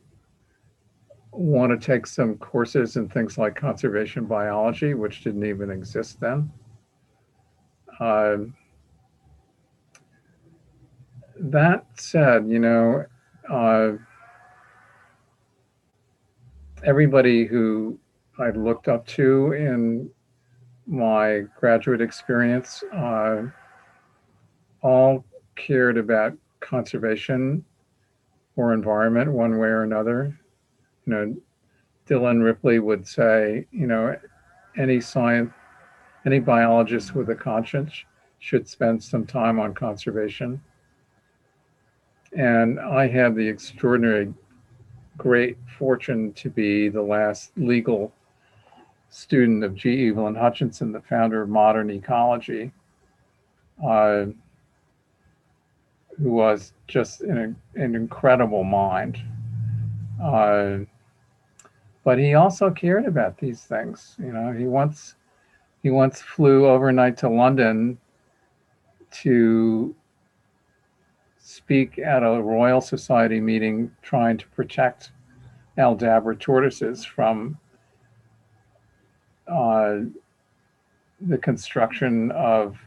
[1.32, 6.52] want to take some courses in things like conservation biology, which didn't even exist then.
[8.00, 8.38] Uh,
[11.40, 13.06] that said, you know,
[13.50, 13.92] uh,
[16.84, 17.98] everybody who
[18.38, 20.10] I looked up to in
[20.88, 23.44] my graduate experience uh,
[24.82, 25.24] all
[25.56, 27.64] cared about conservation
[28.56, 30.38] or environment one way or another.
[31.06, 31.36] You know,
[32.06, 34.16] Dillon Ripley would say, you know,
[34.78, 35.52] any science,
[36.26, 37.94] any biologist with a conscience
[38.40, 40.62] should spend some time on conservation.
[42.38, 44.34] And I had the extraordinary
[45.18, 48.14] great fortune to be the last legal
[49.10, 50.10] student of G.
[50.10, 52.72] Evelyn Hutchinson, the founder of modern ecology.
[53.86, 54.28] Uh,
[56.22, 59.18] who was just an, an incredible mind.
[60.22, 60.80] Uh,
[62.04, 64.16] but he also cared about these things.
[64.20, 65.16] You know, he once
[65.82, 67.98] he once flew overnight to London
[69.12, 69.96] to
[71.38, 75.12] speak at a Royal Society meeting trying to protect
[75.78, 77.58] Aldabra tortoises from
[79.48, 80.00] uh,
[81.22, 82.78] the construction of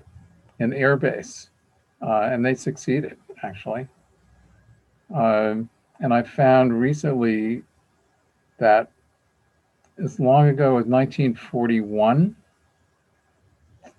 [0.61, 1.49] an airbase
[2.03, 3.89] uh, and they succeeded actually.
[5.15, 5.69] Um,
[6.01, 7.63] and I found recently
[8.59, 8.91] that
[10.03, 12.35] as long ago as 1941,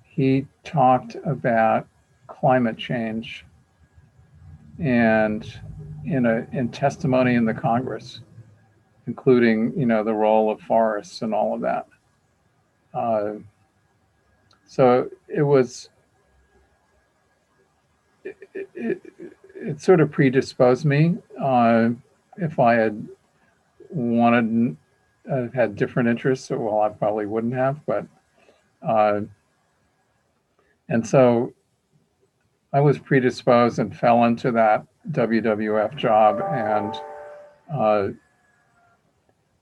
[0.03, 1.87] he talked about
[2.27, 3.45] climate change
[4.79, 5.59] and
[6.05, 8.21] in a in testimony in the Congress,
[9.07, 11.87] including you know the role of forests and all of that.
[12.93, 13.33] Uh,
[14.65, 15.89] so it was
[18.53, 19.01] it,
[19.55, 21.17] it sort of predisposed me.
[21.39, 21.89] Uh,
[22.37, 23.07] if I had
[23.89, 24.75] wanted,
[25.31, 28.05] uh, had different interests, well, I probably wouldn't have, but,
[28.87, 29.21] uh,
[30.89, 31.53] and so
[32.73, 36.95] I was predisposed and fell into that WWF job, and
[37.73, 38.07] uh,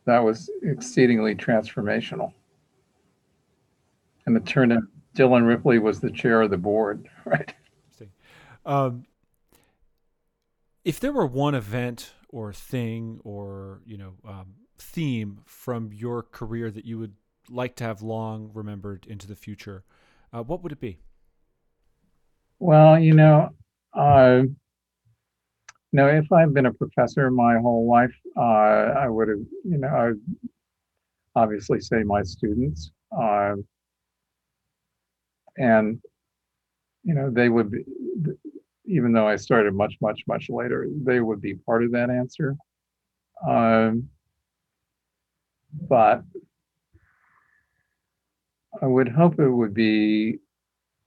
[0.05, 2.33] that was exceedingly transformational.
[4.25, 4.83] And it turned out
[5.13, 7.53] Dillon Ripley was the chair of the board, right?
[8.65, 9.05] Um,
[10.83, 16.71] if there were one event or thing or you know um, theme from your career
[16.71, 17.15] that you would
[17.49, 19.83] like to have long remembered into the future,
[20.33, 20.99] uh, what would it be?
[22.59, 23.49] Well, you know,
[23.93, 24.43] uh,
[25.93, 29.87] no, if I've been a professor my whole life, uh, I would have, you know,
[29.87, 30.21] I would
[31.35, 33.55] obviously say my students, uh,
[35.57, 35.99] and
[37.03, 37.83] you know, they would be,
[38.85, 42.55] even though I started much, much, much later, they would be part of that answer.
[43.47, 44.09] Um,
[45.73, 46.23] but
[48.81, 50.39] I would hope it would be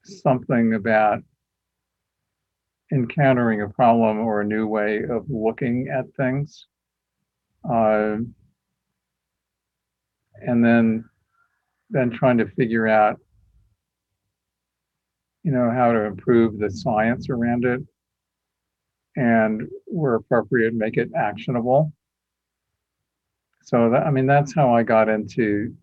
[0.05, 1.23] something about
[2.93, 6.67] encountering a problem or a new way of looking at things.
[7.69, 8.17] Uh,
[10.43, 11.05] and then
[11.91, 13.19] then trying to figure out
[15.45, 17.81] you know how to improve the science around it.
[19.17, 21.93] And where appropriate make it actionable.
[23.63, 25.75] So that i mean that's how i got into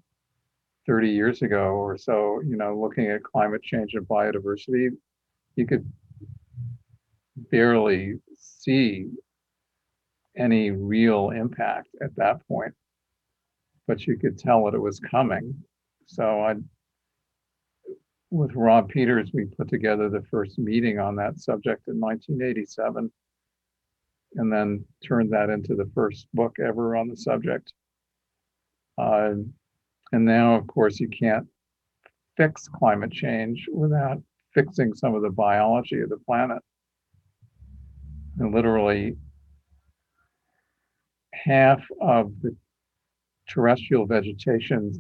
[0.85, 4.89] 30 years ago or so you know looking at climate change and biodiversity.
[5.55, 5.89] You could
[7.49, 9.07] barely see
[10.37, 12.73] any real impact at that point,
[13.87, 15.55] but you could tell that it was coming.
[16.07, 16.55] So I,
[18.31, 23.11] with Rob Peters, we put together the first meeting on that subject in 1987,
[24.35, 27.73] and then turned that into the first book ever on the subject.
[28.97, 29.33] Uh,
[30.13, 31.45] and now, of course, you can't
[32.37, 34.21] fix climate change without
[34.53, 36.61] fixing some of the biology of the planet
[38.39, 39.15] and literally
[41.33, 42.55] half of the
[43.49, 44.93] terrestrial vegetation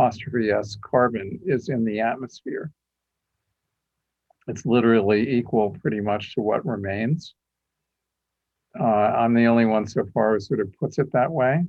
[0.00, 2.70] apostrophe s carbon is in the atmosphere.
[4.48, 7.34] It's literally equal pretty much to what remains.
[8.78, 11.64] Uh, I'm the only one so far who sort of puts it that way.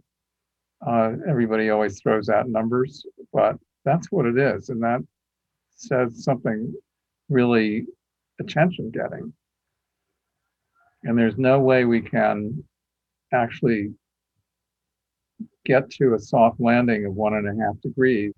[0.85, 4.69] Uh, everybody always throws out numbers, but that's what it is.
[4.69, 5.01] And that
[5.75, 6.73] says something
[7.29, 7.85] really
[8.39, 9.33] attention getting.
[11.03, 12.63] And there's no way we can
[13.33, 13.91] actually
[15.71, 18.33] get to a soft landing of one and a half degrees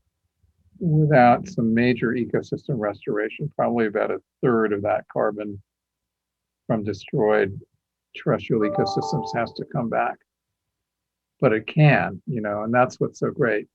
[0.80, 3.52] without some major ecosystem restoration.
[3.56, 5.62] Probably about a third of that carbon
[6.68, 7.60] from destroyed
[8.16, 10.18] terrestrial ecosystems has to come back.
[11.40, 13.68] But it can, you know, and that's what's so great.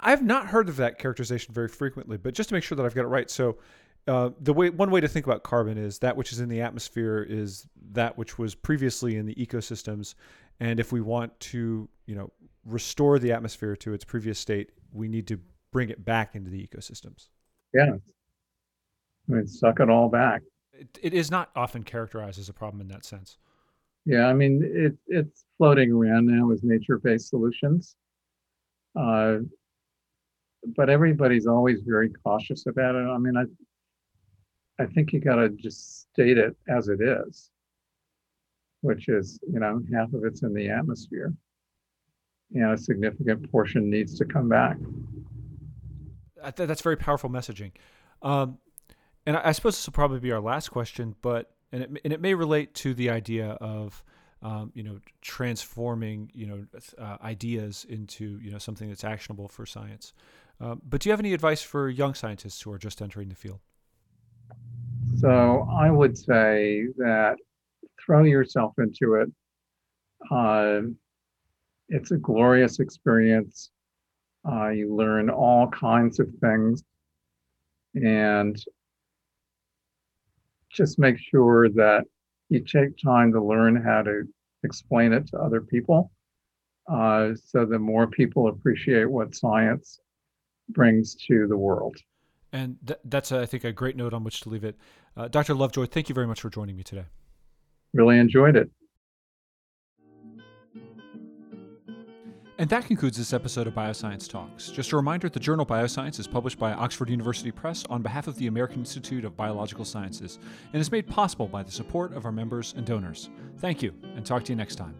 [0.00, 2.94] I've not heard of that characterization very frequently, but just to make sure that I've
[2.94, 3.30] got it right.
[3.30, 3.58] So
[4.06, 6.60] uh, the way one way to think about carbon is that which is in the
[6.60, 10.14] atmosphere is that which was previously in the ecosystems,
[10.60, 12.32] and if we want to, you know,
[12.64, 15.40] restore the atmosphere to its previous state, we need to
[15.72, 17.28] bring it back into the ecosystems.
[17.72, 17.92] Yeah,
[19.28, 20.42] I mean, suck it all back.
[20.72, 23.38] It, it is not often characterized as a problem in that sense.
[24.06, 27.96] Yeah, I mean, it, it's floating around now as nature-based solutions.
[28.94, 29.38] Uh,
[30.76, 33.06] but everybody's always very cautious about it.
[33.06, 33.44] I mean, I
[34.82, 37.50] I think you got to just state it as it is,
[38.84, 41.32] which is, you know, half of it's in the atmosphere.
[42.54, 44.76] And a significant portion needs to come back.
[46.56, 47.72] That's very powerful messaging.
[48.22, 48.58] Um,
[49.26, 52.20] and I suppose this will probably be our last question, but and it, and it
[52.20, 54.04] may relate to the idea of
[54.42, 56.66] um, you know transforming you know
[56.98, 60.12] uh, ideas into you know something that's actionable for science.
[60.60, 63.34] Um, but do you have any advice for young scientists who are just entering the
[63.34, 63.60] field?
[65.16, 67.36] So I would say that
[68.04, 69.30] throw yourself into it.
[70.30, 70.80] Uh,
[71.88, 73.70] it's a glorious experience.
[74.48, 76.84] Uh, you learn all kinds of things.
[77.94, 78.62] And
[80.70, 82.04] just make sure that
[82.48, 84.24] you take time to learn how to
[84.64, 86.10] explain it to other people
[86.90, 90.00] uh, so that more people appreciate what science
[90.70, 91.96] brings to the world.
[92.52, 94.76] And th- that's, I think, a great note on which to leave it.
[95.16, 95.54] Uh, Dr.
[95.54, 97.06] Lovejoy, thank you very much for joining me today.
[97.94, 98.68] Really enjoyed it.
[102.56, 104.68] And that concludes this episode of Bioscience Talks.
[104.70, 108.36] Just a reminder the journal Bioscience is published by Oxford University Press on behalf of
[108.36, 110.38] the American Institute of Biological Sciences
[110.72, 113.30] and is made possible by the support of our members and donors.
[113.58, 114.94] Thank you, and talk to you next time.